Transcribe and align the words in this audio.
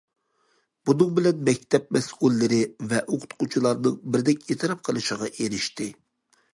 بۇنىڭ 0.89 1.11
بىلەن 1.19 1.43
مەكتەپ 1.49 1.93
مەسئۇللىرى 1.97 2.63
ۋە 2.95 3.05
ئوقۇتقۇچىلارنىڭ 3.05 4.03
بىردەك 4.17 4.45
ئېتىراپ 4.51 4.87
قىلىشىغا 4.91 5.35
ئېرىشتى. 5.37 5.93